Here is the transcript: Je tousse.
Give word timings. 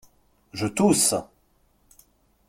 Je 0.53 0.65
tousse. 0.65 1.13